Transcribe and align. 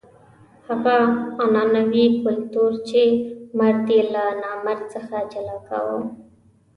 هغه 0.67 0.97
عنعنوي 1.41 2.05
کلتور 2.23 2.71
چې 2.89 3.01
مرد 3.57 3.87
یې 3.95 4.01
له 4.13 4.23
نامرد 4.43 4.81
څخه 4.95 5.17
جلا 5.31 5.57
کاوه. 5.67 5.99